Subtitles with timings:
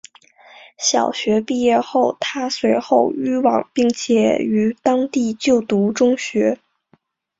[0.79, 6.57] 小学毕业后她随后迁往并且于当地就读中学。